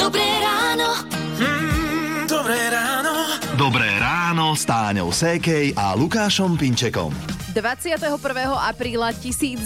[0.00, 0.96] Dobré ráno.
[1.36, 3.36] Mm, dobré ráno.
[3.52, 7.12] Dobré ráno s Táňou Sékej a Lukášom Pinčekom.
[7.52, 8.08] 21.
[8.64, 9.60] apríla 1950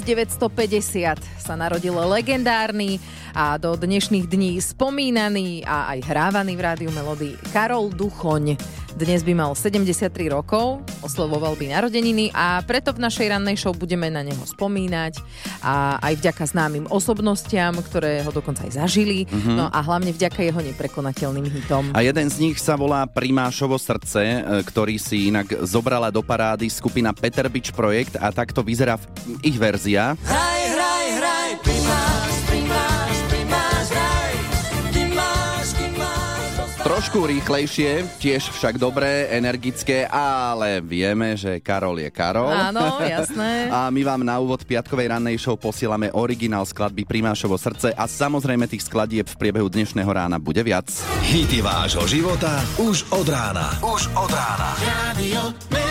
[1.38, 2.98] sa narodil legendárny
[3.30, 8.58] a do dnešných dní spomínaný a aj hrávaný v rádiu Melody Karol Duchoň.
[8.94, 14.06] Dnes by mal 73 rokov, oslovoval by narodeniny a preto v našej rannej show budeme
[14.06, 15.18] na neho spomínať
[15.66, 19.56] a aj vďaka známym osobnostiam, ktoré ho dokonca aj zažili, mm-hmm.
[19.58, 21.90] no a hlavne vďaka jeho neprekonateľným hitom.
[21.90, 26.70] A jeden z nich sa volá Primášovo srdce, e, ktorý si inak zobrala do parády
[26.70, 28.94] skupina Peter Beach Projekt a takto vyzerá
[29.42, 30.14] ich verzia.
[30.22, 32.13] Hraj, hraj, hraj, primáš,
[36.84, 42.52] Trošku rýchlejšie, tiež však dobré, energické, ale vieme, že Karol je Karol.
[42.52, 43.66] Áno, jasné.
[43.74, 48.68] A my vám na úvod piatkovej rannej show posielame originál skladby Primášovo srdce a samozrejme
[48.68, 50.92] tých skladieb v priebehu dnešného rána bude viac.
[51.24, 53.80] Hity vášho života už od rána.
[53.80, 54.76] Už od rána.
[54.84, 55.83] Radio.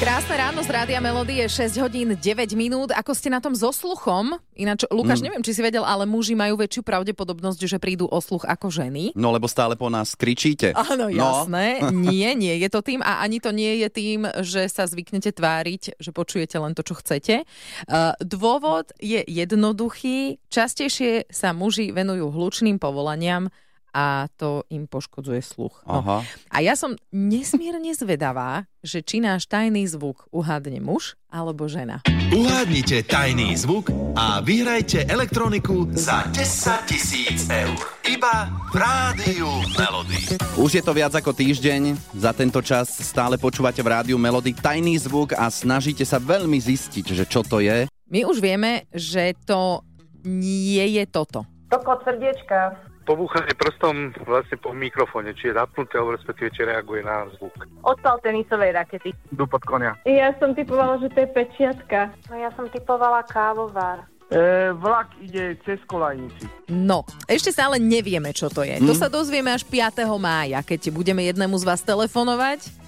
[0.00, 2.88] Krásne ráno z Rádia Melody je 6 hodín 9 minút.
[2.88, 4.32] Ako ste na tom so sluchom?
[4.56, 5.24] Ináč, Lukáš, Mm.
[5.28, 9.12] neviem, či si vedel, ale muži majú väčšiu pravdepodobnosť, že prídu o sluch ako ženy.
[9.12, 10.72] No lebo stále po nás kričíte.
[10.72, 11.44] Áno, No.
[11.44, 11.84] jasné.
[11.92, 16.00] Nie, nie je to tým a ani to nie je tým, že sa zvyknete tváriť,
[16.00, 17.44] že počujete len to, čo chcete.
[17.84, 20.40] Uh, dôvod je jednoduchý.
[20.48, 23.52] Častejšie sa muži venujú hlučným povolaniam
[23.94, 25.82] a to im poškodzuje sluch.
[25.86, 26.02] No.
[26.02, 26.18] Aha.
[26.50, 32.00] A ja som nesmierne zvedavá, že či náš tajný zvuk uhádne muž alebo žena.
[32.32, 37.76] Uhádnite tajný zvuk a vyhrajte elektroniku za 10 tisíc eur.
[38.08, 40.40] Iba v Rádiu Melody.
[40.56, 44.98] Už je to viac ako týždeň, za tento čas stále počúvate v rádiu Melody tajný
[44.98, 47.86] zvuk a snažíte sa veľmi zistiť, že čo to je.
[48.10, 49.86] My už vieme, že to
[50.26, 51.46] nie je toto.
[51.70, 52.89] Tokot srdiečka.
[53.04, 57.52] Pobúchanie prstom vlastne po mikrofóne, či je zapnuté, alebo respektíve či reaguje na zvuk.
[57.82, 59.10] Odpal tenisovej rakety.
[59.34, 59.96] Dupot konia.
[60.08, 62.14] Ja som typovala, že to je pečiatka.
[62.30, 64.06] No ja som typovala kávovar.
[64.30, 66.46] E, vlak ide cez kolajnici.
[66.70, 68.78] No, ešte stále nevieme, čo to je.
[68.78, 70.06] To sa dozvieme až 5.
[70.22, 72.79] mája, keď budeme jednému z vás telefonovať.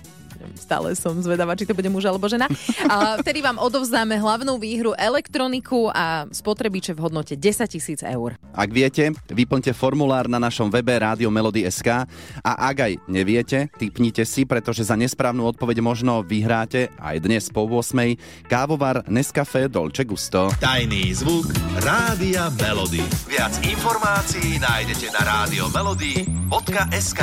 [0.58, 2.48] Stále som zvedavá, či to bude muž alebo žena.
[2.88, 8.36] A vtedy vám odovzdáme hlavnú výhru elektroniku a spotrebiče v hodnote 10 tisíc eur.
[8.52, 12.04] Ak viete, vyplňte formulár na našom webe Rádio Melody SK
[12.42, 17.64] a ak aj neviete, typnite si, pretože za nesprávnu odpoveď možno vyhráte aj dnes po
[17.66, 18.16] 8.
[18.46, 20.52] kávovar Nescafé Dolce Gusto.
[20.60, 21.48] Tajný zvuk
[21.80, 23.02] Rádia Melody.
[23.30, 27.22] Viac informácií nájdete na radiomelody.sk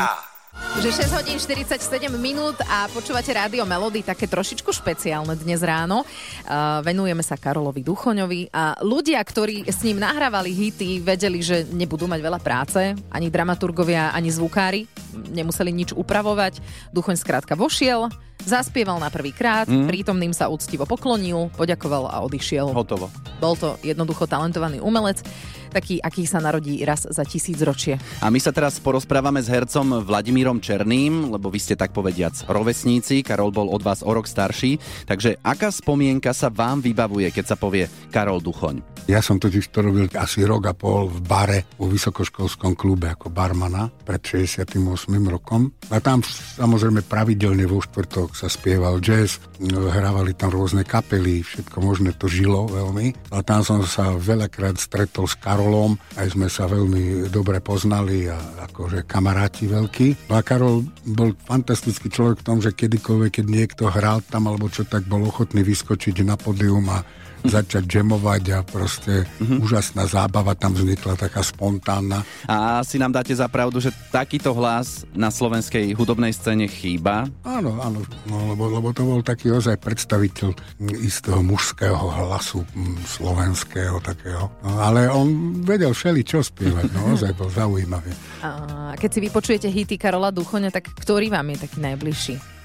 [0.59, 6.03] Že 6 hodín 47 minút a počúvate rádio Melody, také trošičku špeciálne dnes ráno.
[6.03, 12.11] Uh, venujeme sa Karolovi Duchoňovi a ľudia, ktorí s ním nahrávali hity, vedeli, že nebudú
[12.11, 14.83] mať veľa práce, ani dramaturgovia, ani zvukári,
[15.31, 16.59] nemuseli nič upravovať.
[16.91, 18.11] Duchoň skrátka vošiel,
[18.45, 19.87] zaspieval na prvý krát, mm.
[19.87, 22.71] prítomným sa úctivo poklonil, poďakoval a odišiel.
[22.71, 23.11] Hotovo.
[23.39, 25.23] Bol to jednoducho talentovaný umelec,
[25.69, 28.01] taký, aký sa narodí raz za tisíc ročie.
[28.19, 33.21] A my sa teraz porozprávame s hercom Vladimírom Černým, lebo vy ste tak povediac rovesníci,
[33.21, 37.55] Karol bol od vás o rok starší, takže aká spomienka sa vám vybavuje, keď sa
[37.55, 38.99] povie Karol Duchoň?
[39.09, 43.33] Ja som totiž to robil asi rok a pol v bare vo vysokoškolskom klube ako
[43.33, 44.77] barmana pred 68
[45.25, 45.73] rokom.
[45.89, 52.11] A tam samozrejme pravidelne vo štvrtok sa spieval jazz, hrávali tam rôzne kapely, všetko možné
[52.15, 53.13] to žilo veľmi.
[53.33, 58.37] A tam som sa veľakrát stretol s Karolom, aj sme sa veľmi dobre poznali a
[58.69, 60.31] akože kamaráti veľkí.
[60.31, 64.71] No a Karol bol fantastický človek v tom, že kedykoľvek, keď niekto hral tam alebo
[64.71, 67.03] čo, tak bol ochotný vyskočiť na pódium a
[67.45, 69.59] začať džemovať a proste mm-hmm.
[69.63, 72.23] úžasná zábava tam vznikla, taká spontánna.
[72.45, 77.27] A asi nám dáte za pravdu, že takýto hlas na slovenskej hudobnej scéne chýba.
[77.45, 80.51] Áno, áno, no, lebo, lebo to bol taký ozaj predstaviteľ
[80.99, 82.63] istého mužského hlasu
[83.07, 84.51] slovenského takého.
[84.63, 88.11] No, ale on vedel všeli čo spievať, no ozaj bol zaujímavý.
[88.43, 92.58] A keď si vypočujete hity Karola Duchoňa, tak ktorý vám je taký najbližší?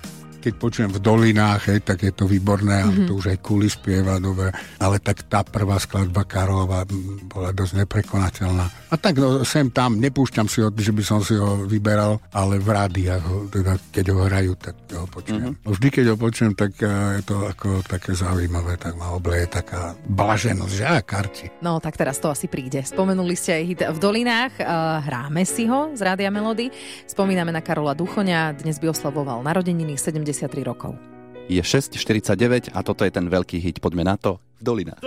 [0.45, 3.09] Keď počujem v dolinách, hej, tak je to výborné, mm-hmm.
[3.09, 6.85] to už aj Kuli spieva dobre, ale tak tá prvá skladba Karolova
[7.33, 8.93] bola dosť neprekonateľná.
[8.93, 12.61] A tak no, sem tam, nepúšťam si ho, že by som si ho vyberal, ale
[12.61, 15.57] v rádiách, ho, teda, keď ho hrajú, tak ho počujem.
[15.57, 15.73] Mm-hmm.
[15.73, 19.97] Vždy, keď ho počujem, tak uh, je to ako také zaujímavé, tak ma obleje taká
[20.05, 21.47] blaženosť, že a karti.
[21.65, 22.85] No, tak teraz to asi príde.
[22.85, 26.69] Spomenuli ste aj hit v dolinách, uh, hráme si ho z Rádia Melody.
[27.09, 29.97] Spomíname na Karola Duchoňa, dnes by oslavoval narodeniny
[30.35, 30.99] 73 rokov.
[31.47, 33.79] Je 6.49 a toto je ten veľký hit.
[33.79, 35.01] Poďme na to v dolinách.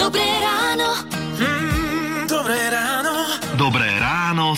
[0.00, 0.59] Dobré ráno.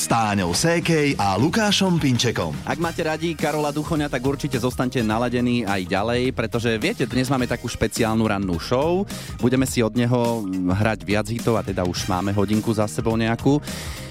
[0.02, 2.50] S Táňou Sékej a Lukášom Pinčekom.
[2.66, 7.46] Ak máte radi Karola Duchoňa, tak určite zostaňte naladení aj ďalej, pretože viete, dnes máme
[7.46, 9.06] takú špeciálnu rannú show.
[9.38, 10.42] Budeme si od neho
[10.74, 13.62] hrať viac hitov a teda už máme hodinku za sebou nejakú.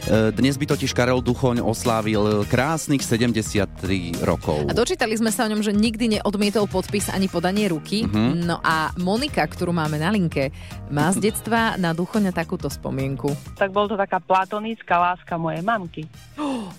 [0.07, 4.71] E, Dnes by totiž Karol Duchoň oslávil krásnych 73 rokov.
[4.71, 8.07] A dočítali sme sa o ňom, že nikdy neodmietol podpis ani podanie ruky.
[8.07, 8.47] Mhm.
[8.47, 10.55] No a Monika, ktorú máme na linke,
[10.87, 13.35] má z detstva na Duchoňa takúto spomienku.
[13.59, 16.05] Tak bol to taká platonická láska mojej mamky.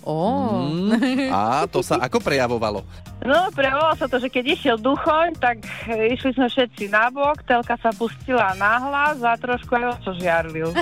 [0.07, 0.15] Ó,
[0.63, 2.87] Mm, a to sa ako prejavovalo?
[3.23, 7.79] No, prejavovalo sa to, že keď išiel duchoň, tak e, išli sme všetci nabok, telka
[7.79, 10.75] sa pustila na hlas a trošku aj žiarlil.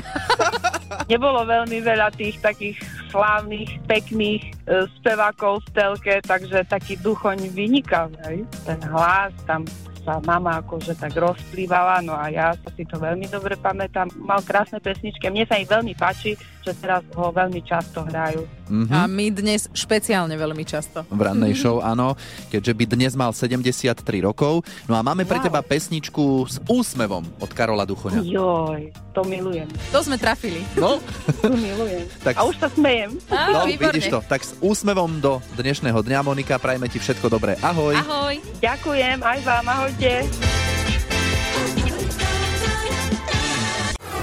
[1.11, 2.81] Nebolo veľmi veľa tých takých
[3.13, 8.45] slávnych, pekných e, spevákov v telke, takže taký duchoň vynikal, hej.
[8.65, 9.65] Ten hlas tam
[10.01, 14.09] sa mama akože tak rozplývala, no a ja sa si to veľmi dobre pamätám.
[14.17, 18.45] Mal krásne pesničky, mne sa ich veľmi páči, že teraz ho veľmi často hrajú.
[18.71, 18.87] Mhm.
[18.89, 21.03] a my dnes špeciálne veľmi často.
[21.05, 22.15] v rannej show, áno,
[22.49, 23.83] keďže by dnes mal 73
[24.21, 24.63] rokov.
[24.87, 25.47] No a máme pre Wow.
[25.47, 28.23] teba pesničku s úsmevom od Karola Duchoňa.
[28.23, 28.81] Joj,
[29.11, 30.63] to milujem, To sme trafili.
[30.77, 31.03] No,
[31.37, 32.07] to milujem.
[32.25, 33.19] tak, A už sa smejem.
[33.27, 33.91] Á, no výborne.
[33.91, 34.23] vidíš to.
[34.23, 37.59] Tak s úsmevom do dnešného dňa, Monika, prajme ti všetko dobré.
[37.59, 37.99] Ahoj.
[37.99, 38.39] Ahoj.
[38.63, 40.23] Ďakujem, aj vám, ahojte.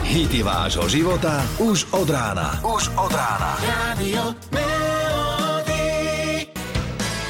[0.08, 2.58] Hity vášho života už od rána.
[2.64, 3.60] Už od rána.
[3.60, 4.32] Radio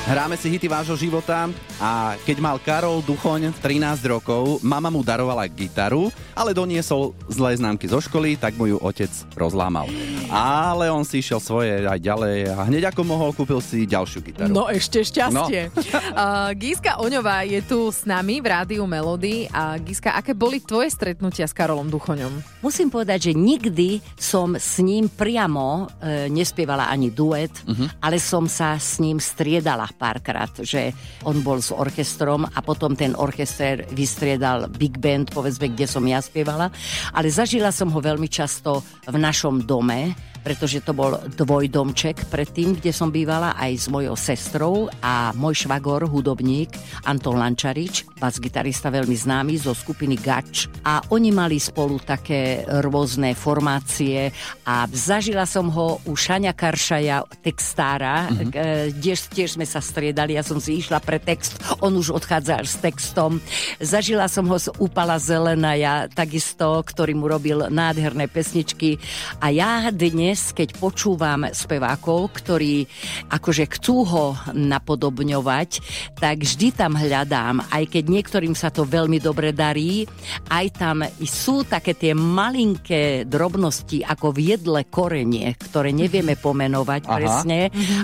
[0.08, 1.52] Hráme si hity vášho života
[1.84, 7.92] a keď mal Karol Duchoň 13 rokov, mama mu darovala gitaru, ale doniesol zlé známky
[7.92, 9.92] zo školy, tak mu ju otec rozlámal.
[10.32, 14.56] Ale on si išiel svoje aj ďalej a hneď ako mohol, kúpil si ďalšiu gitaru.
[14.56, 15.68] No ešte šťastie.
[15.78, 16.00] No.
[16.14, 19.50] Uh, Gíska Oňová je tu s nami v rádiu Melody.
[19.52, 22.62] A Gíska, aké boli tvoje stretnutia s Karolom Duchoňom?
[22.64, 27.52] Musím povedať, že nikdy som s ním priamo e, nespievala ani duet,
[28.00, 30.94] ale som sa s ním striedala párkrát, že
[31.26, 36.22] on bol s orchestrom a potom ten orchester vystriedal big band, povedzme, kde som ja
[36.22, 36.70] spievala.
[37.12, 40.14] Ale zažila som ho veľmi často v našom dome,
[40.48, 46.08] pretože to bol dvojdomček predtým, kde som bývala aj s mojou sestrou a môj švagor,
[46.08, 46.72] hudobník
[47.04, 54.32] Anton Lančarič, bas-gitarista veľmi známy zo skupiny Gač a oni mali spolu také rôzne formácie
[54.64, 58.96] a zažila som ho u Šania Karšaja, textára, mm-hmm.
[59.04, 62.80] kde tiež sme sa striedali, ja som si išla pre text, on už odchádzal s
[62.80, 63.44] textom.
[63.84, 68.96] Zažila som ho z Upala Zelenaja, takisto, ktorý mu robil nádherné pesničky
[69.44, 72.86] a ja dnes, keď počúvam spevákov, ktorí
[73.32, 75.70] akože chcú ho napodobňovať,
[76.18, 80.06] tak vždy tam hľadám, aj keď niektorým sa to veľmi dobre darí,
[80.52, 87.14] aj tam sú také tie malinké drobnosti ako v jedle korenie, ktoré nevieme pomenovať Aha.
[87.18, 87.60] presne,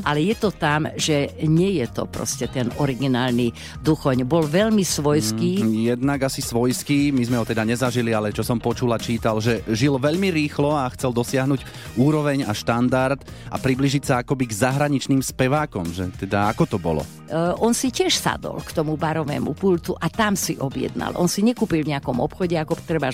[0.08, 3.52] ale je to tam, že nie je to proste ten originálny
[3.84, 4.26] duchoň.
[4.26, 5.62] Bol veľmi svojský.
[5.94, 9.62] Jednak asi svojský, my sme ho teda nezažili, ale čo som počul a čítal, že
[9.70, 11.62] žil veľmi rýchlo a chcel dosiahnuť
[12.00, 13.20] úroveň a štandard
[13.52, 17.04] a približiť sa akoby k zahraničným spevákom, že teda ako to bolo?
[17.28, 21.18] Uh, on si tiež sadol k tomu barovému pultu a tam si objednal.
[21.20, 23.12] On si nekúpil v nejakom obchode ako treba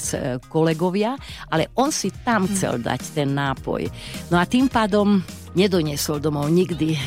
[0.47, 1.17] kolegovia,
[1.49, 3.89] ale on si tam chcel dať ten nápoj.
[4.30, 6.99] No a tým pádom nedoniesol domov nikdy e,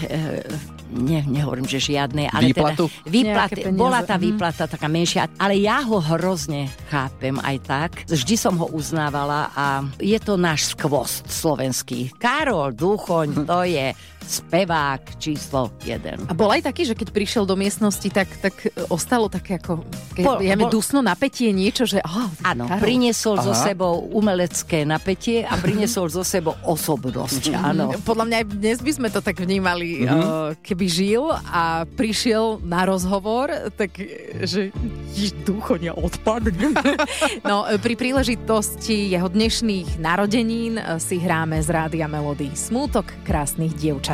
[0.92, 2.86] ne, nehovorím, že žiadne, ale Výplatu?
[2.86, 3.78] teda výplat, Nejaké peniaze.
[3.78, 4.22] bola tá Mhm.
[4.22, 7.90] výplata taká menšia, ale ja ho hrozne chápem aj tak.
[8.04, 12.12] Vždy som ho uznávala a je to náš skvost slovenský.
[12.16, 16.18] Karol Duchoň, to je spevák číslo jeden.
[16.24, 19.82] A bol aj taký, že keď prišiel do miestnosti, tak, tak e, ostalo také ako,
[20.12, 22.80] keď Bol- ja mi bol- dusno napätie, niečo, že oh, Áno, Karol.
[22.80, 23.62] priniesol so Aha.
[23.64, 27.94] sebou umelecké napätie a priniesol so sebou osobnosť, áno.
[28.00, 30.08] Podľa mňa aj dnes by sme to tak vnímali, Mhm.
[30.08, 30.24] uh,
[30.58, 34.06] keby žil a prišiel na rozhovor, tak e,
[34.42, 34.70] že
[35.12, 36.72] "Jež, duchoňa odpadne.
[37.44, 44.11] no, pri príležitosti jeho dnešných narodenín si hráme z Rádia Melody Smútok krásnych dievčat.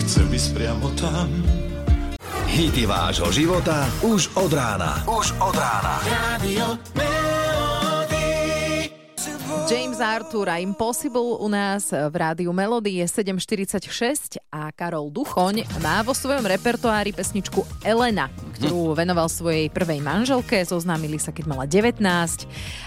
[0.00, 1.28] Chcem ísť priamo tam.
[2.50, 5.06] Hity vášho života už od rána.
[5.06, 6.02] Už od rána.
[6.02, 6.74] Radio
[10.00, 16.00] James Arthur a Impossible u nás v rádiu Melody je 7.46 a Karol Duchoň má
[16.00, 20.56] vo svojom repertoári pesničku Elena, ktorú venoval svojej prvej manželke.
[20.64, 22.00] Zoznámili sa, keď mala 19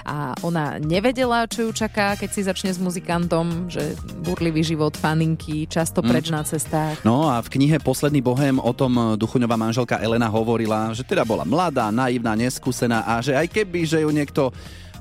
[0.09, 3.93] a ona nevedela, čo ju čaká, keď si začne s muzikantom, že
[4.25, 6.97] burlivý život faninky, často preč na cestách.
[7.05, 11.45] No a v knihe Posledný bohem o tom Duchoňová manželka Elena hovorila, že teda bola
[11.45, 14.49] mladá, naivná, neskúsená a že aj keby, že ju niekto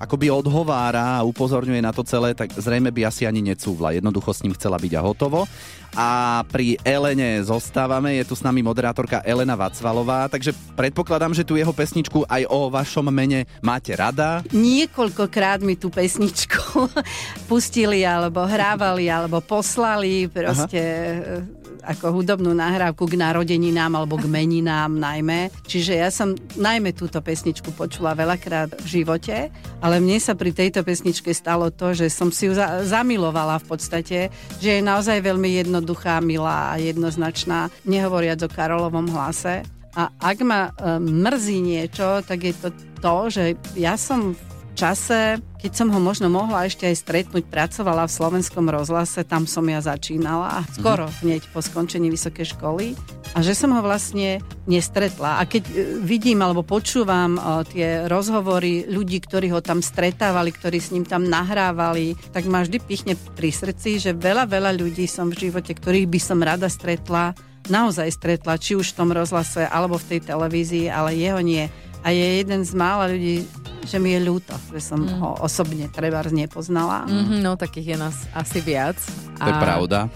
[0.03, 3.95] akoby odhovára a upozorňuje na to celé, tak zrejme by asi ani necúvla.
[3.95, 5.47] Jednoducho s ním chcela byť a hotovo.
[5.93, 11.61] A pri Elene zostávame, je tu s nami moderátorka Elena Vacvalová, takže predpokladám, že tu
[11.61, 14.41] jeho pesničku aj o vašom mene máte rada.
[14.57, 16.89] Niekoľkokrát mi tú pesničku
[17.51, 24.95] pustili, alebo hrávali, alebo poslali proste e, ako hudobnú nahrávku k narodeninám alebo k meninám
[24.95, 25.51] najmä.
[25.67, 29.51] Čiže ja som najmä túto pesničku počula veľakrát v živote,
[29.83, 33.67] ale mne sa pri tejto pesničke stalo to, že som si ju za- zamilovala v
[33.67, 34.19] podstate,
[34.63, 39.67] že je naozaj veľmi jednoduchá, milá a jednoznačná, nehovoriac o Karolovom hlase.
[39.99, 42.71] A ak ma e, mrzí niečo, tak je to
[43.03, 48.09] to, že ja som v čase, keď som ho možno mohla ešte aj stretnúť, pracovala
[48.09, 52.99] v slovenskom rozhlase, tam som ja začínala, skoro hneď po skončení vysokej školy
[53.33, 55.41] a že som ho vlastne nestretla.
[55.41, 55.75] A keď e,
[56.05, 61.25] vidím alebo počúvam o, tie rozhovory ľudí, ktorí ho tam stretávali, ktorí s ním tam
[61.25, 66.11] nahrávali, tak ma vždy pichne pri srdci, že veľa, veľa ľudí som v živote, ktorých
[66.13, 67.33] by som rada stretla,
[67.73, 71.73] naozaj stretla, či už v tom rozhlase alebo v tej televízii, ale jeho nie.
[72.03, 73.47] A je jeden z mála ľudí,
[73.87, 75.19] že mi je ľúto, že som mm.
[75.19, 77.05] ho osobne trebárs nepoznala.
[77.07, 78.97] Mhm, no takých je nás asi viac.
[79.43, 80.07] To je pravda.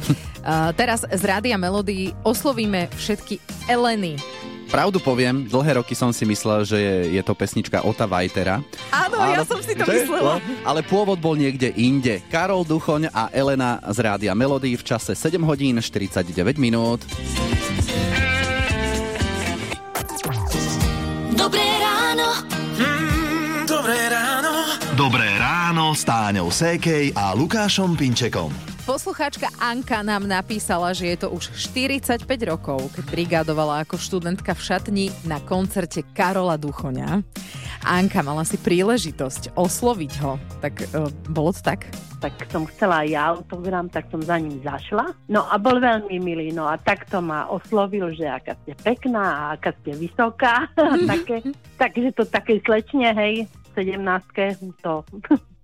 [0.47, 4.15] A teraz z Rádia Melody oslovíme všetky Eleny.
[4.67, 8.59] Pravdu poviem, dlhé roky som si myslel, že je, je to pesnička Ota Vajtera.
[8.91, 10.11] Áno, ja som si to Že?
[10.11, 10.43] myslela.
[10.67, 12.19] Ale pôvod bol niekde inde.
[12.35, 17.07] Karol Duchoň a Elena z Rádia Melody v čase 7 hodín 49 minút.
[21.39, 21.86] Dobré ráno.
[21.86, 21.86] Dobré
[24.97, 28.49] Dobré ráno s Táňou Sékej a Lukášom Pinčekom.
[28.89, 34.65] Poslucháčka Anka nám napísala, že je to už 45 rokov, keď brigádovala ako študentka v
[34.65, 37.21] šatni na koncerte Karola Duchoňa.
[37.85, 40.41] Anka mala si príležitosť osloviť ho.
[40.65, 41.93] Tak uh, bolo to tak?
[42.17, 45.13] tak som chcela ja autogram, tak som za ním zašla.
[45.29, 49.61] No a bol veľmi milý, no a takto ma oslovil, že aká ste pekná a
[49.61, 50.73] aká ste vysoká.
[51.13, 51.45] také,
[51.85, 53.45] takže to také slečne, hej,
[53.77, 55.05] 17 to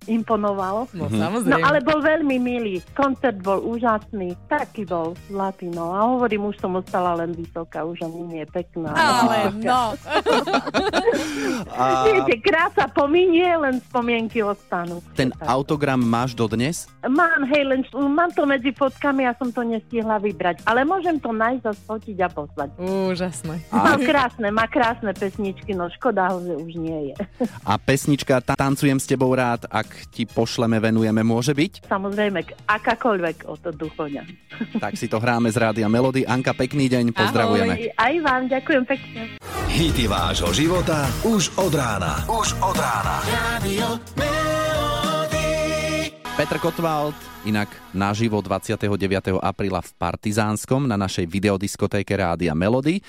[0.05, 0.87] imponovalo.
[0.91, 1.17] No Mhm.
[1.17, 1.53] samozrejme.
[1.53, 2.75] No ale bol veľmi milý.
[2.91, 4.35] Koncert bol úžasný.
[4.45, 5.91] Taký bol zlatý, no.
[5.91, 8.91] A hovorím, už som ostala len vysoká, už ani nie je pekná.
[8.91, 9.93] Ale no.
[11.69, 14.99] A Viete, krása pominie, len spomienky ostanú.
[15.13, 15.45] ten Tak.
[15.45, 16.85] autogram máš dodnes?
[17.01, 20.63] Mám, hej, len mám to medzi fotkami a som to nestihla vybrať.
[20.63, 22.69] Ale môžem to nájsť a sfotiť a poslať.
[22.77, 23.55] Úžasné.
[23.69, 27.15] Má krásne, má krásne pesničky, no škoda že už nie je.
[27.61, 31.87] A pesnička Ta- Tancujem s tebou rád, ak ti pošleme, venujeme, môže byť?
[31.87, 34.23] Samozrejme, akákoľvek o to duchoňa.
[34.83, 36.27] Tak si to hráme z Rádia Melody.
[36.27, 37.73] Anka, pekný deň, pozdravujeme.
[37.73, 39.21] Ahoj, aj vám, ďakujem pekne.
[39.73, 42.21] Hity vášho života už od rána.
[42.29, 43.25] Už od rána.
[43.25, 44.53] Radio Melody.
[46.33, 47.13] Petr Kotwald,
[47.45, 49.37] inak naživo 29.
[49.37, 53.05] apríla v Partizánskom na našej videodiskotéke Rádia Melody,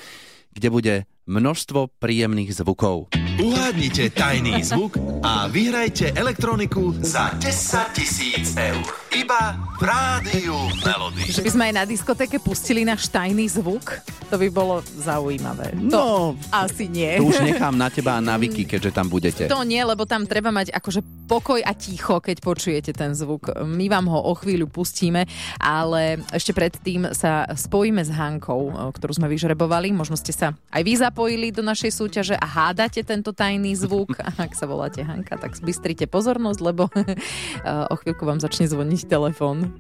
[0.53, 3.09] kde bude množstvo príjemných zvukov.
[3.43, 9.04] Uhádnite tajný zvuk a vyhrajte elektroniku za 10 tisíc eur.
[9.15, 11.31] Iba v Rádiu Melody.
[11.31, 14.03] Že by sme aj na diskotéke pustili náš tajný zvuk?
[14.27, 15.71] To by bolo zaujímavé.
[15.79, 16.03] No, To
[16.51, 17.23] asi nie.
[17.23, 19.47] to už nechám na teba a na Viki, keďže tam budete.
[19.47, 23.55] To nie, lebo tam treba mať akože pokoj a ticho, keď počujete ten zvuk.
[23.63, 25.31] My vám ho o chvíľu pustíme,
[25.63, 29.95] ale ešte predtým sa spojíme s Hankou, ktorú sme vyžrebovali.
[29.95, 34.19] Možno ste sa aj vy zapojili do našej súťaže a hádate tento tajný zvuk.
[34.43, 36.91] Ak sa voláte Hanka, tak zbystrite pozornosť, lebo
[37.93, 39.71] o chvíľku vám začne zvoniť telefón.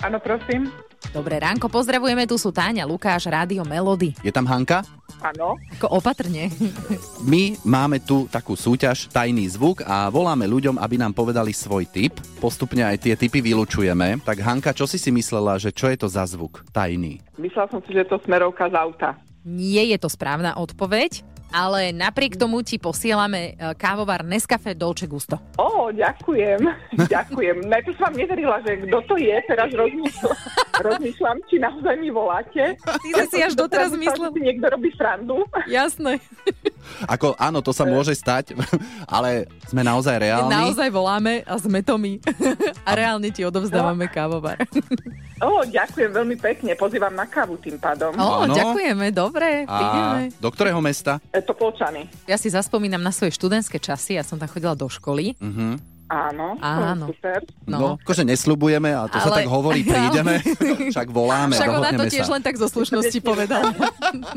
[0.00, 0.72] Áno, prosím.
[1.10, 4.14] Dobré ránko, pozdravujeme, tu sú Táňa, Lukáš, Rádio Melody.
[4.22, 4.86] Je tam Hanka?
[5.18, 5.58] Áno.
[5.74, 6.48] Ako opatrne.
[7.26, 12.14] My máme tu takú súťaž Tajný zvuk a voláme ľuďom, aby nám povedali svoj tip.
[12.38, 14.22] Postupne aj tie typy vylučujeme.
[14.22, 16.62] Tak Hanka, čo si si myslela, že čo je to za zvuk?
[16.70, 17.18] Tajný.
[17.36, 19.18] Myslela som si, že je to smerovka z auta.
[19.42, 25.38] Nie je to správna odpoveď, ale napriek tomu ti posielame e, kávovar Nescafe Dolce Gusto.
[25.58, 26.62] Ó, ďakujem.
[27.14, 27.66] ďakujem.
[27.66, 30.36] Najprv som vám neverila, že kto to je, teraz rozmýšľam,
[30.88, 32.62] rozmýšľam či naozaj mi voláte.
[32.78, 34.30] Ty si až doteraz myslel.
[34.32, 35.42] si niekto robí srandu.
[35.66, 36.22] Jasné.
[37.04, 38.52] Ako, áno, to sa môže stať,
[39.06, 40.50] ale sme naozaj reálni.
[40.50, 42.16] Naozaj voláme a sme to my.
[42.88, 44.58] A reálne ti odovzdávame kávovar.
[45.40, 46.74] Ó, ďakujem veľmi pekne.
[46.74, 48.12] Pozývam na kávu tým pádom.
[48.12, 48.52] Ó, Áno.
[48.52, 50.22] ďakujeme, dobre, prídeme.
[50.28, 51.16] A do ktorého mesta?
[51.30, 52.04] E, to Polčany.
[52.24, 55.80] Ja si zaspomínam na svoje študentské časy, ja som tam chodila do školy Mhm.
[56.10, 57.06] Áno, Áno.
[57.06, 57.38] super.
[57.64, 60.42] No, akože nesľubujeme, a to sa Ale- tak hovorí, prídeme,
[60.92, 62.34] však voláme, Však ona to tiež sa.
[62.34, 63.70] len tak zo slušnosti povedal.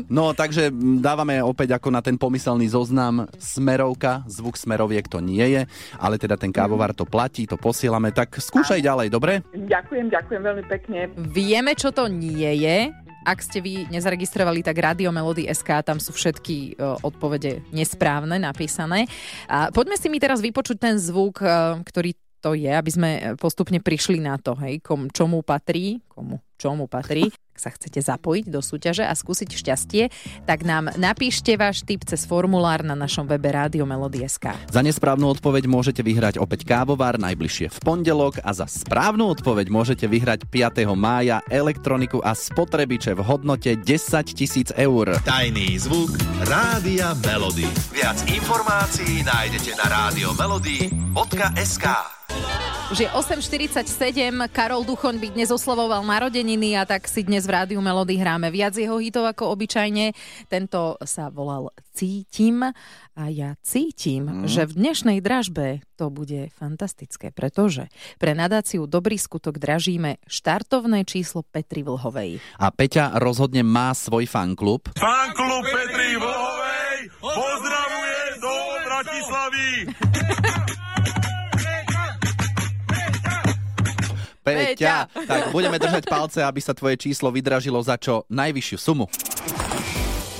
[0.06, 0.70] No, takže
[1.02, 5.62] dávame opäť ako na ten pomyselný zoznam smerovka, zvuk smeroviek to nie je,
[5.96, 9.42] ale teda ten kávovar to platí, to posielame, tak skúšaj ďalej, dobre?
[9.50, 10.98] Ďakujem, ďakujem veľmi pekne.
[11.26, 13.03] Vieme, čo to nie je.
[13.24, 19.08] Ak ste vy nezaregistrovali, tak Radio Melody SK, tam sú všetky e, odpovede nesprávne napísané.
[19.48, 22.12] A poďme si mi teraz vypočuť ten zvuk, e, ktorý
[22.44, 27.32] to je, aby sme postupne prišli na to, hej, kom, čomu patrí, komu, čomu patrí.
[27.54, 30.10] Ak sa chcete zapojiť do súťaže a skúsiť šťastie,
[30.42, 34.58] tak nám napíšte váš tip cez formulár na našom webe Radio Melody SK.
[34.74, 40.10] Za nesprávnu odpoveď môžete vyhrať opäť kávovar najbližšie v pondelok a za správnu odpoveď môžete
[40.10, 40.82] vyhrať 5.
[40.98, 43.86] mája elektroniku a spotrebiče v hodnote 10
[44.34, 45.14] tisíc eur.
[45.22, 46.10] Tajný zvuk
[46.50, 47.70] Rádia Melody.
[47.94, 51.86] Viac informácií nájdete na radiomelody.sk
[52.92, 57.80] Už je 8.47, Karol Duchoň by dnes oslavoval narodeniny a tak si dnes v Rádiu
[57.80, 60.12] Melody hráme viac jeho hitov ako obyčajne.
[60.52, 62.60] Tento sa volal Cítim
[63.16, 64.52] a ja cítim, mm.
[64.52, 67.88] že v dnešnej dražbe to bude fantastické, pretože
[68.20, 72.36] pre nadáciu Dobrý skutok dražíme štartovné číslo Petri Vlhovej.
[72.60, 74.92] A Peťa rozhodne má svoj fanklub.
[74.92, 79.68] Fanklub Petri Vlhovej pozdravuje do Bratislavy.
[84.44, 85.08] Peťa!
[85.08, 89.08] Tak budeme držať palce, aby sa tvoje číslo vydražilo za čo najvyššiu sumu.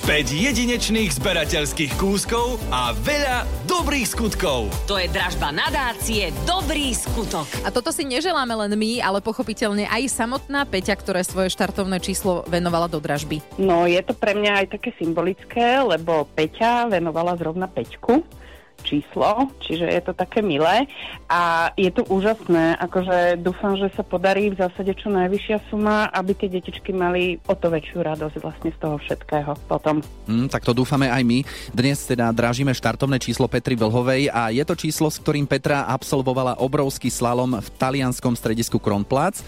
[0.05, 4.69] 5 jedinečných zberateľských kúskov a veľa dobrých skutkov.
[4.85, 7.49] To je dražba nadácie Dobrý skutok.
[7.65, 12.45] A toto si neželáme len my, ale pochopiteľne aj samotná Peťa, ktoré svoje štartovné číslo
[12.45, 13.41] venovala do dražby.
[13.57, 18.44] No, je to pre mňa aj také symbolické, lebo Peťa venovala zrovna Peťku
[18.85, 20.85] číslo, čiže je to také milé
[21.25, 26.37] a je to úžasné, akože dúfam, že sa podarí v zásade čo najvyššia suma, aby
[26.37, 30.05] tie detičky mali o to väčšiu radosť vlastne z toho všetkého potom.
[30.29, 31.41] Hm, tak to dúfame aj my.
[31.73, 36.61] Dnes teda dražíme štartovné číslo Petry Vlhovej a je to číslo, s ktorým Petra absolvovala
[36.61, 39.41] obrovský slalom v talianskom stredisku Kronplatz.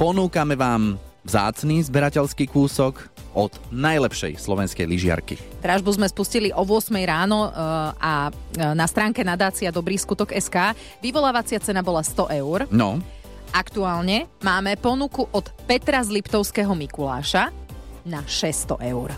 [0.00, 5.36] Ponúkame vám vzácný zberateľský kúsok od najlepšej slovenskej lyžiarky.
[5.60, 7.50] Dražbu sme spustili o 8 ráno e,
[7.96, 8.32] a e,
[8.72, 12.64] na stránke nadácia Dobrý skutok SK vyvolávacia cena bola 100 eur.
[12.72, 13.00] No,
[13.48, 17.48] Aktuálne máme ponuku od Petra z Liptovského Mikuláša
[18.04, 19.16] na 600 eur.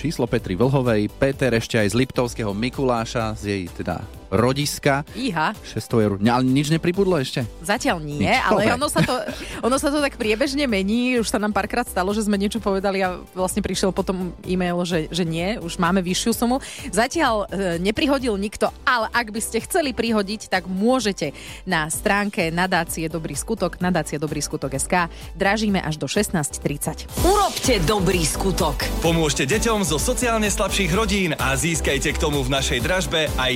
[0.00, 4.00] číslo Petry Vlhovej, Peter ešte aj z Liptovského Mikuláša, z jej teda
[4.30, 5.02] rodiska.
[5.14, 6.12] Iha, 600 eur.
[6.18, 7.46] Ne, ale nič nepribudlo ešte?
[7.62, 8.40] zatiaľ nie, Nič.
[8.42, 8.74] ale Dobre.
[8.78, 9.14] ono sa, to,
[9.60, 11.18] ono sa to tak priebežne mení.
[11.18, 15.10] Už sa nám párkrát stalo, že sme niečo povedali a vlastne prišiel potom e-mail, že,
[15.10, 16.56] že nie, už máme vyššiu sumu.
[16.90, 21.34] Zatiaľ e, neprihodil nikto, ale ak by ste chceli prihodiť, tak môžete
[21.64, 25.10] na stránke nadácie Dobrý skutok, nadácia Dobrý skutok SK.
[25.34, 27.08] Dražíme až do 16.30.
[27.22, 28.78] Urobte dobrý skutok.
[29.00, 33.52] Pomôžte deťom zo sociálne slabších rodín a získajte k tomu v našej dražbe aj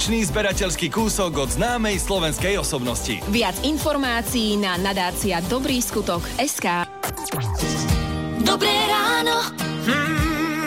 [0.00, 3.20] jedinečný zberateľský kúsok od známej slovenskej osobnosti.
[3.28, 6.88] Viac informácií na nadácia Dobrý skutok SK.
[8.40, 9.44] Dobré ráno.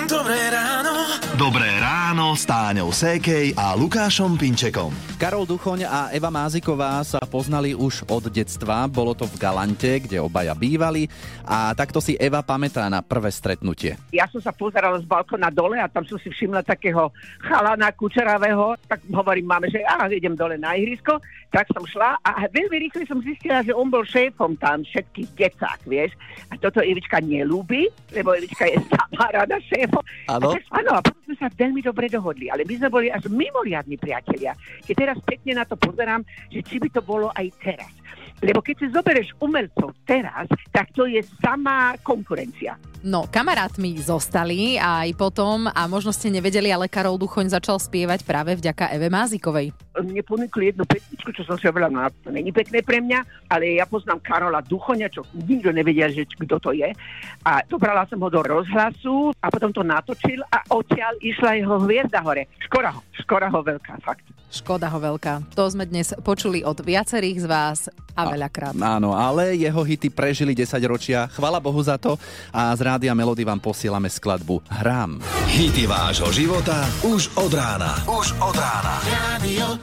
[0.05, 0.92] Dobré ráno.
[1.33, 4.93] Dobré ráno s Táňou Sékej a Lukášom Pinčekom.
[5.17, 8.85] Karol Duchoň a Eva Máziková sa poznali už od detstva.
[8.85, 11.09] Bolo to v Galante, kde obaja bývali.
[11.41, 13.97] A takto si Eva pamätá na prvé stretnutie.
[14.13, 17.09] Ja som sa pozerala z balkona dole a tam som si všimla takého
[17.41, 21.17] chalana kučeravého, tak hovorím máme, že á, idem dole na ihrisko,
[21.53, 25.85] tak som šla a veľmi rýchle som zistila, že on bol šéfom tam všetkých decák,
[25.85, 26.17] vieš.
[26.49, 30.01] A toto Ivička nelúbi, lebo Ivička je sama rada šéfom.
[30.33, 30.57] Áno.
[30.73, 34.57] Áno, a potom sme sa veľmi dobre dohodli, ale my sme boli až mimoriadni priatelia.
[34.81, 37.93] Keď teraz pekne na to pozerám, že či by to bolo aj teraz.
[38.41, 42.73] Lebo keď si zoberieš umelcov teraz, tak to je samá konkurencia.
[43.03, 48.55] No, kamarátmi zostali aj potom a možno ste nevedeli, ale Karol Duchoň začal spievať práve
[48.55, 49.75] vďaka Eve Mázikovej.
[49.99, 53.75] mne ponúkli jednu pesničku, čo som si hovorila, no to není pekné pre mňa, ale
[53.75, 56.95] ja poznám Karola Duchoňa, čo nikto nevedel, že kto to je.
[57.43, 62.23] A dobrala som ho do rozhlasu a potom to natočil a odtiaľ išla jeho hviezda
[62.23, 62.47] hore.
[62.63, 64.23] Škoda ho, škoda ho veľká, fakt.
[64.53, 65.57] Škoda ho veľká.
[65.59, 67.79] To sme dnes počuli od viacerých z vás
[68.13, 68.77] a veľakrát.
[68.77, 71.25] Áno, ale jeho hity prežili 10 ročia.
[71.33, 72.13] Chvala Bohu za to.
[72.53, 75.17] A z Rádia Melody vám posielame skladbu Hrám.
[75.49, 77.97] Hity vášho života už od rána.
[78.05, 79.01] Už od rána.
[79.17, 79.81] Radio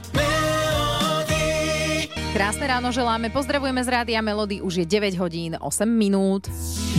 [2.31, 6.47] Krásne ráno želáme, pozdravujeme z Rádia Melody, už je 9 hodín 8 minút.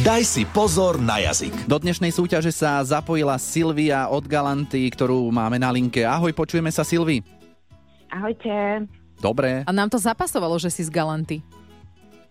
[0.04, 1.64] Daj si pozor na jazyk.
[1.64, 6.04] Do dnešnej súťaže sa zapojila Silvia od Galanty, ktorú máme na linke.
[6.04, 7.24] Ahoj, počujeme sa Silvi.
[8.12, 8.84] Ahojte.
[9.16, 9.64] Dobre.
[9.64, 11.40] A nám to zapasovalo, že si z Galanty.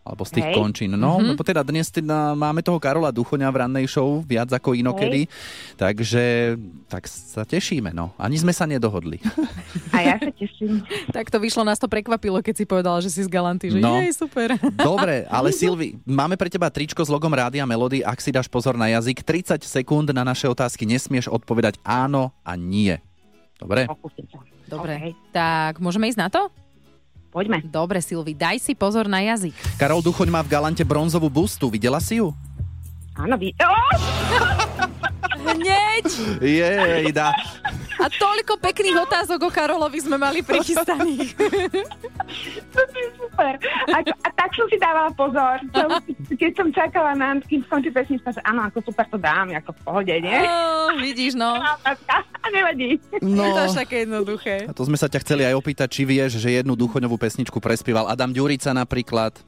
[0.02, 0.56] Alebo z tých Hej.
[0.56, 0.92] končín.
[0.92, 1.28] No, Mhm.
[1.30, 5.30] lebo teda dnes teda máme toho Karola Duchoňa v rannej show viac ako inokedy.
[5.78, 8.10] Takže tak sa tešíme, no.
[8.16, 9.22] Ani sme sa nedohodli.
[9.90, 10.82] A ja sa teším.
[11.16, 13.94] tak to vyšlo, nás to prekvapilo, keď si povedala, že si z Galanty, že No.
[13.96, 14.58] jej, super.
[14.74, 18.02] Dobre, ale Silvi, máme pre teba tričko s logom Rádia Melody.
[18.02, 22.58] Ak si dáš pozor na jazyk, 30 sekúnd na naše otázky nesmieš odpovedať áno a
[22.58, 22.98] nie.
[23.56, 23.86] Dobre?
[24.66, 26.50] Dobre, tak môžeme ísť na to?
[27.32, 27.64] Poďme.
[27.64, 29.56] Dobre, Silvi, daj si pozor na jazyk.
[29.80, 31.72] Karol Duchoň má v Galante bronzovú bustu.
[31.72, 32.36] Videla si ju?
[33.16, 33.56] Áno, vy...
[33.64, 33.92] Oh!
[35.42, 36.06] Hneď!
[36.44, 37.32] Jej, dá.
[38.02, 41.32] A toľko pekných otázok o Karolovi sme mali prichystaných.
[42.72, 43.60] To je super.
[43.92, 45.60] A, a tak som si dávala pozor.
[45.76, 45.90] Som,
[46.32, 49.80] keď som čakala na kým skončí pesnička, že áno, ako super to dám, ako v
[49.84, 50.40] pohode, nie?
[50.48, 51.60] Oh, vidíš, no.
[52.52, 53.00] Nevadí.
[53.24, 53.48] No.
[53.48, 54.68] Je to až také jednoduché.
[54.68, 58.12] A to sme sa ťa chceli aj opýtať, či vieš, že jednu Duchoňovú pesničku prespieval
[58.12, 59.40] Adam Ďurica napríklad.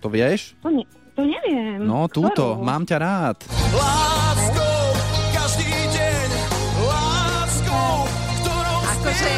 [0.00, 0.56] To vieš?
[0.64, 1.84] To, ne, to neviem.
[1.84, 2.56] No, túto.
[2.56, 2.64] Ktorú?
[2.64, 3.38] Mám ťa rád.
[3.76, 4.80] Láskou,
[5.36, 6.28] každý deň,
[6.88, 7.92] láskou,
[8.40, 9.32] ktorou Akože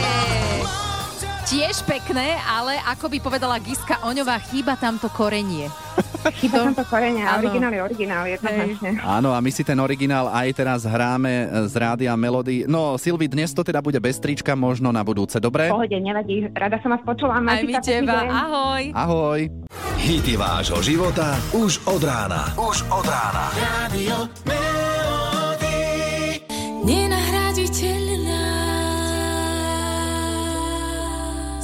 [1.48, 5.72] tiež pekné, ale ako by povedala Giska Oňová, chýba tam to korenie.
[6.18, 7.38] Chýba tam to Áno.
[7.38, 8.90] originál je originál, jednoznačne.
[9.00, 11.30] Áno, a my si ten originál aj teraz hráme
[11.70, 12.66] z rádia Melody.
[12.66, 15.70] No, Silvi, dnes to teda bude bez trička, možno na budúce, dobre?
[15.70, 16.50] Pohode, nevadí.
[16.50, 17.38] Rada som vás počula.
[17.38, 18.82] Aj my teba, ahoj.
[18.92, 19.40] Ahoj.
[19.98, 22.50] Hity vášho života už od rána.
[22.54, 23.50] Už od rána.
[23.86, 25.78] Radio Melody.
[26.86, 28.42] Nenahraditeľná.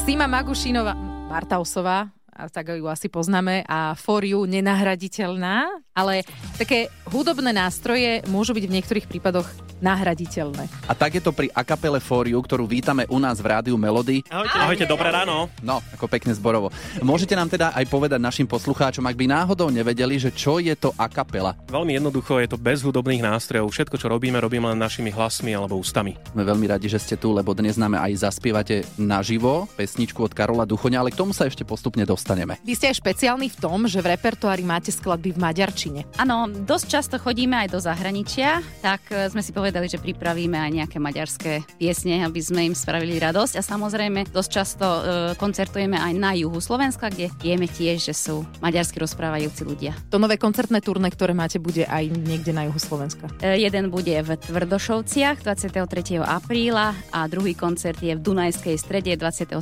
[0.05, 0.93] Sima Magušinová,
[1.31, 6.27] Marta Osová, a tak ju asi poznáme, a For You nenahraditeľná, ale
[6.59, 9.47] také hudobné nástroje môžu byť v niektorých prípadoch
[9.79, 10.67] nahraditeľné.
[10.91, 14.27] A tak je to pri akapele For You, ktorú vítame u nás v rádiu Melody.
[14.27, 15.47] Ahojte, ahojte, dobré ráno.
[15.61, 16.75] No, ako pekne zborovo.
[17.05, 20.91] Môžete nám teda aj povedať našim poslucháčom, ak by náhodou nevedeli, že čo je to
[20.99, 21.55] akapela.
[21.71, 23.71] Veľmi jednoducho, je to bez hudobných nástrojov.
[23.71, 26.19] Všetko, čo robíme, robíme len našimi hlasmi alebo ústami.
[26.33, 30.65] Sme veľmi radi, že ste tu, lebo dnes nám aj zaspievate naživo pesničku od Karola
[30.65, 32.57] Duchoňa, ale k tomu sa ešte postupne dostaneme.
[32.65, 35.84] Vy ste aj špeciálni v tom, že v repertoári máte skladby v maďarčine.
[36.17, 40.71] Áno, dosť často chodíme aj do zahraničia, tak e, sme si povedali, že pripravíme aj
[40.71, 43.59] nejaké maďarské piesne, aby sme im spravili radosť.
[43.59, 45.01] A samozrejme, dosť často e,
[45.37, 49.93] koncertujeme aj na juhu Slovenska, kde vieme tiež, že sú maďarsky rozprávajúci ľudia.
[50.09, 53.29] To nové koncertné turné, ktoré máte, bude aj niekde na juhu Slovenska.
[53.43, 56.23] E, jeden bude v Tvrdošovciach 23.
[56.23, 59.59] apríla a druhý koncert je v Dunajskej strede 27.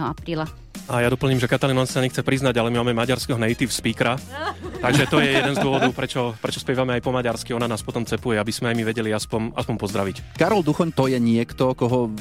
[0.00, 0.65] apríla.
[0.86, 4.14] A ja doplním, že Katalín on sa nechce priznať, ale my máme maďarského native speakera.
[4.78, 7.50] Takže to je jeden z dôvodov, prečo, prečo spievame aj po maďarsky.
[7.50, 10.16] Ona nás potom cepuje, aby sme aj my vedeli aspoň, aspoň pozdraviť.
[10.38, 12.14] Karol Duchoň to je niekto, koho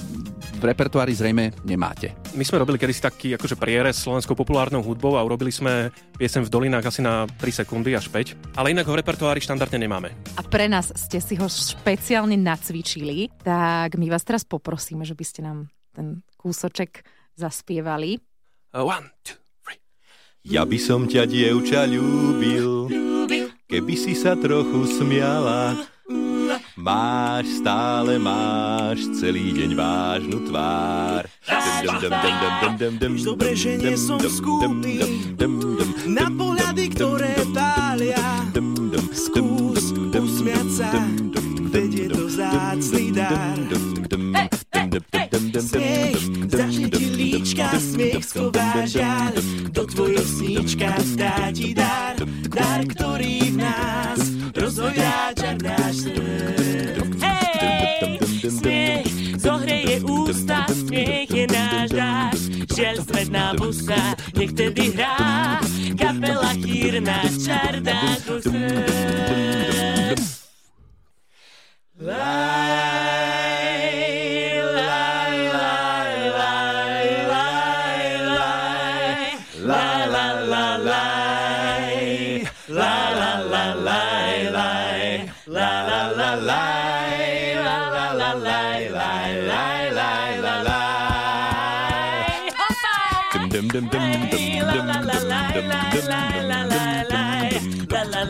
[0.57, 2.17] v repertoári zrejme nemáte.
[2.33, 6.49] My sme robili kedysi taký akože prierez slovenskou populárnou hudbou a urobili sme piesem v
[6.49, 8.57] dolinách asi na 3 sekundy až 5.
[8.57, 10.09] Ale inak ho v repertoári štandardne nemáme.
[10.35, 15.25] A pre nás ste si ho špeciálne nacvičili, tak my vás teraz poprosíme, že by
[15.27, 17.05] ste nám ten kúsoček
[17.37, 18.17] zaspievali.
[18.75, 19.39] Uh, one, two.
[20.43, 22.91] Ja by som ťa, dievča, ľúbil,
[23.71, 25.87] keby si sa trochu smiala.
[26.75, 31.23] Máš, stále máš celý deň vážnu tvár.
[33.15, 34.99] Už dobre, že nie som skúty
[36.11, 38.43] na pohľady, ktoré pália.
[39.15, 40.91] Skús usmiať sa,
[41.71, 43.64] veď je to vzácný dar.
[47.75, 49.33] Líčka, smiech schová žal.
[49.71, 52.15] Do tvojho sníčka vzdá ti dar,
[52.47, 54.19] dar, ktorý v nás
[54.55, 55.97] rozhojá čar náš.
[57.19, 59.07] Hej, smiech,
[59.39, 62.39] zohreje ústa, smiech je náš dáš.
[62.75, 64.03] Žiaľ svet nám busa,
[64.35, 65.63] nech tedy hrá,
[65.95, 67.23] kapela chýrna,
[86.35, 86.75] čardá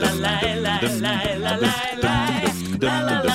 [0.01, 1.25] ko srdc.
[2.79, 3.34] To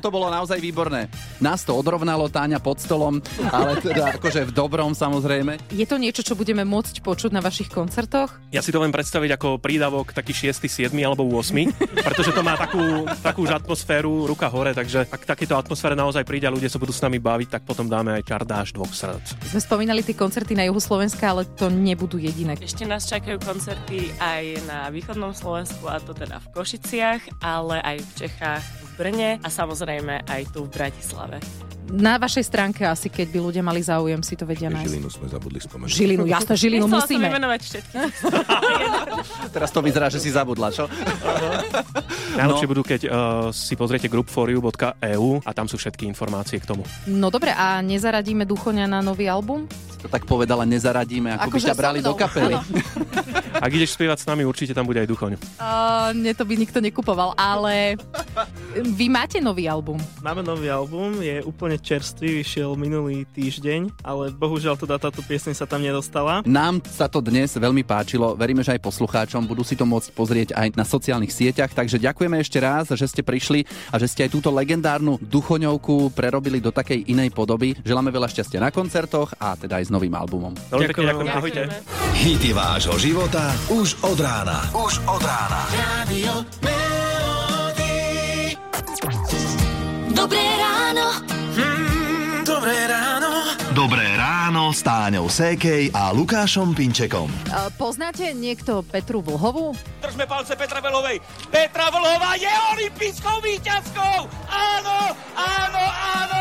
[0.00, 1.12] toto bolo naozaj výborné.
[1.44, 3.20] Nás to odrovnalo, Táňa pod stolom,
[3.52, 5.60] ale teda akože v dobrom samozrejme.
[5.76, 8.32] Je to niečo, čo budeme môcť počuť na vašich koncertoch?
[8.48, 10.96] Ja si to viem predstaviť ako prídavok taký 6., 7.
[11.04, 12.00] alebo 8.
[12.00, 16.48] pretože to má takú, takú už atmosféru ruka hore, takže ak takéto atmosfére naozaj príde
[16.48, 19.36] a ľudia sa budú s nami baviť, tak potom dáme aj čardáš dvoch srdc.
[19.52, 22.56] Sme spomínali tie koncerty na juhu Slovenska, ale to nebudú jediné.
[22.56, 27.96] Ešte nás čakajú koncerty aj na východnom Slovensku, a to teda v Košiciach, ale aj
[28.00, 31.38] v Čechách, v Brne a samozrejme aj tu v Bratislave.
[31.90, 34.86] Na vašej stránke asi, keď by ľudia mali záujem, si to vedia nájsť.
[34.86, 35.90] Žilinu sme zabudli spomenúť.
[35.90, 37.18] Žilinu, jasné, Žilinu Nechcela musíme.
[37.18, 37.94] som vymenovať všetky.
[39.58, 40.86] Teraz to vyzerá, že si zabudla, čo?
[42.38, 43.10] Najlepšie budú, keď uh,
[43.50, 46.86] si pozriete groupforiu.eu a tam sú všetky informácie k tomu.
[47.10, 49.66] No dobre, a nezaradíme Duchoňa na nový album?
[50.00, 52.56] To tak povedala, nezaradíme, ako by Akože ťa brali do kapely.
[53.64, 55.36] Ak ideš spievať s nami, určite tam bude aj Duchoň.
[55.60, 58.00] Uh, mne to by nikto nekupoval, ale
[58.72, 60.00] vy máte nový album.
[60.24, 65.68] Máme nový album, je úplne čerstvý, vyšiel minulý týždeň, ale bohužiaľ teda táto piesň sa
[65.68, 66.40] tam nedostala.
[66.48, 70.48] Nám sa to dnes veľmi páčilo, veríme, že aj poslucháčom budú si to môcť pozrieť
[70.56, 74.32] aj na sociálnych sieťach, takže ďakujeme ešte raz, že ste prišli a že ste aj
[74.32, 77.76] túto legendárnu duchoňovku prerobili do takej inej podoby.
[77.84, 80.54] Želáme veľa šťastia na koncertoch a teda aj s novým albumom.
[80.70, 81.62] Veľmi pekne ďakujem, ahojte.
[82.14, 84.62] Hity vášho života už od rána.
[84.70, 85.66] Už od rána.
[85.74, 87.98] Radio Melody.
[90.14, 91.26] Dobré ráno.
[91.58, 93.30] Mm, dobré ráno.
[93.74, 97.26] Dobré ráno s Táňou Sékej a Lukášom Pinčekom.
[97.50, 99.74] Uh, poznáte niekto Petru Vlhovú?
[99.98, 101.18] Držme palce Petra Vlhovej.
[101.50, 104.30] Petra Vlhová je olympijskou víťazkou!
[104.54, 105.82] Áno, áno,
[106.14, 106.39] áno!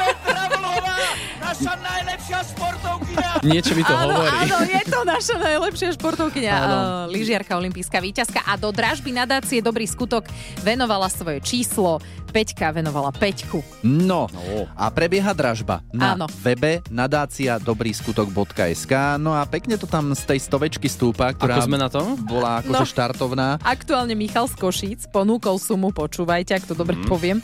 [0.00, 0.96] Petra Vlhová,
[1.40, 3.30] naša najlepšia športovkyňa!
[3.40, 4.36] Niečo mi to áno, hovorí.
[4.44, 6.68] Áno, je to naša najlepšia športovkyňa, uh,
[7.08, 10.28] lyžiarka, olimpijská víťazka a do dražby nadácie Dobrý skutok
[10.60, 12.00] venovala svoje číslo.
[12.30, 13.58] Peťka venovala Peťku.
[13.82, 14.30] No,
[14.78, 16.30] a prebieha dražba na Áno.
[16.38, 21.74] webe nadácia dobrýskutok.sk no a pekne to tam z tej stovečky stúpa, ktorá Ako sme
[21.74, 22.14] na tom?
[22.22, 22.86] bola akože No.
[22.86, 23.58] štartovná.
[23.66, 27.10] Aktuálne Michal z Košíc ponúkol sumu, počúvajte, ak to dobre mm.
[27.10, 27.42] poviem,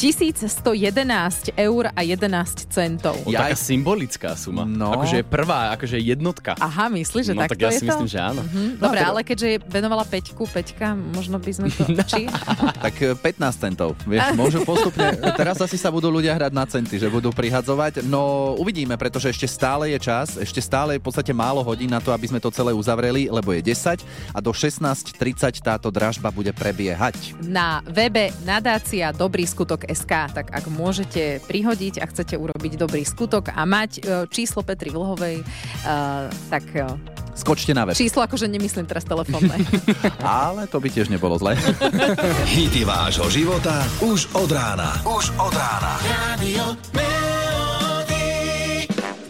[0.00, 3.20] 1111 eur a 11 centov.
[3.28, 4.64] O, taká symbolická suma.
[4.64, 4.96] No.
[4.96, 6.56] Akože je prvá, akože je jednotka.
[6.56, 7.92] Aha, myslíš, že no, takto tak ja je si to?
[7.92, 8.40] myslím, že áno.
[8.40, 8.80] Mhm.
[8.80, 11.84] Dobre, ale keďže venovala Peťku, Peťka, možno by sme to...
[12.16, 12.24] Či?
[12.80, 13.92] Tak e, 15 centov.
[14.08, 18.00] Vieš, môžu postupne, teraz asi sa budú ľudia hrať na centy, že budú prihadzovať.
[18.08, 22.00] No uvidíme, pretože ešte stále je čas, ešte stále je v podstate málo hodín na
[22.00, 24.00] to, aby sme to celé uzavreli, lebo je 10
[24.32, 27.36] a do 16.30 táto dražba bude prebiehať.
[27.44, 33.50] Na webe nadácia Dobrý skutok SK, tak ak môžete prihodiť a chcete urobiť dobrý skutok
[33.52, 34.00] a mať e,
[34.30, 36.86] číslo Petry Vlhovej, uh, tak e,
[37.34, 37.96] Skočte na web.
[37.96, 39.54] číslo akože nemyslím teraz telefónne.
[40.24, 41.56] Ale to by tiež nebolo zle.
[42.54, 45.00] Hity vášho života už od rána.
[45.06, 45.92] Už od rána.
[46.04, 46.64] Radio.